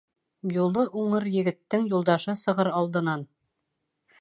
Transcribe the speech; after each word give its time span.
Юлы 0.53 0.85
уңыр 1.01 1.27
егеттең 1.35 1.85
юлдашы 1.91 2.35
сығыр 2.45 2.73
алдынан. 2.81 3.27